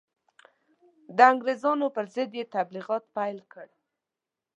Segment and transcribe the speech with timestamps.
[1.17, 3.67] د انګرېزانو پر ضد یې تبلیغ پیل کړ.